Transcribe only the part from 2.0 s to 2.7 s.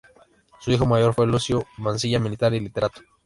militar y